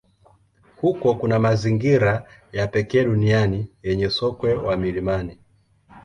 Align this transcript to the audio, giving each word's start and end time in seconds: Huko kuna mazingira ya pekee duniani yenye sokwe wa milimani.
Huko 0.81 1.15
kuna 1.15 1.39
mazingira 1.39 2.25
ya 2.51 2.67
pekee 2.67 3.03
duniani 3.03 3.69
yenye 3.83 4.09
sokwe 4.09 4.53
wa 4.53 4.77
milimani. 4.77 5.37